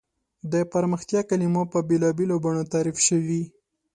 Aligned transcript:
د 0.51 0.53
پرمختیا 0.73 1.21
کلیمه 1.29 1.63
په 1.73 1.79
بېلابېلو 1.89 2.35
بڼو 2.43 2.63
تعریف 2.73 2.97
شوې. 3.07 3.41